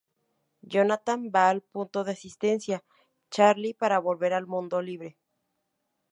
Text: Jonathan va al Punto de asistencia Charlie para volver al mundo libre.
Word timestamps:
Jonathan 0.75 1.25
va 1.33 1.41
al 1.49 1.61
Punto 1.61 2.03
de 2.03 2.11
asistencia 2.13 2.83
Charlie 3.29 3.75
para 3.75 3.99
volver 3.99 4.33
al 4.33 4.47
mundo 4.47 4.81
libre. 4.81 5.15